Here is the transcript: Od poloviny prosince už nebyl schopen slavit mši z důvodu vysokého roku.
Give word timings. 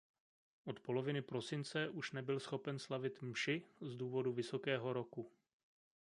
Od 0.65 0.79
poloviny 0.79 1.21
prosince 1.21 1.89
už 1.89 2.11
nebyl 2.11 2.39
schopen 2.39 2.79
slavit 2.79 3.21
mši 3.21 3.61
z 3.81 3.95
důvodu 3.95 4.33
vysokého 4.33 4.93
roku. 4.93 5.31